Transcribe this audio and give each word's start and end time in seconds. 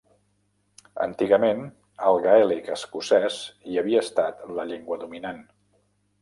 Antigament 1.03 1.61
el 2.11 2.17
gaèlic 2.23 2.71
escocès 2.77 3.37
hi 3.73 3.79
havia 3.83 4.03
estat 4.07 4.43
la 4.61 4.67
llengua 4.73 4.99
dominant. 5.05 5.47